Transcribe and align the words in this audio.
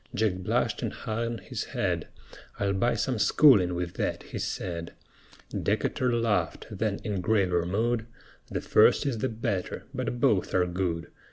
Jack 0.15 0.33
blushed 0.37 0.81
and 0.81 0.91
hung 0.93 1.37
his 1.37 1.63
head; 1.77 2.07
"I'll 2.57 2.73
buy 2.73 2.95
some 2.95 3.19
schoolin' 3.19 3.75
with 3.75 3.93
that," 3.97 4.23
he 4.23 4.39
said. 4.39 4.93
Decatur 5.49 6.11
laughed; 6.15 6.65
then 6.71 6.97
in 7.03 7.21
graver 7.21 7.67
mood: 7.67 8.07
"The 8.49 8.61
first 8.61 9.05
is 9.05 9.19
the 9.19 9.29
better, 9.29 9.83
but 9.93 10.19
both 10.19 10.55
are 10.55 10.65
good. 10.65 11.09